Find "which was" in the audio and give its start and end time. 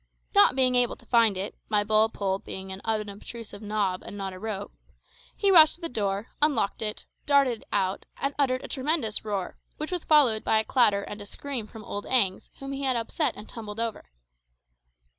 9.77-10.03